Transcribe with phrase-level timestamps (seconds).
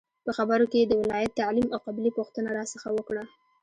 [0.25, 3.23] په خبرو کې یې د ولایت، تعلیم او قبیلې پوښتنه راڅخه وکړه.